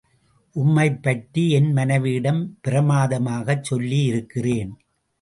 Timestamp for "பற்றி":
1.03-1.49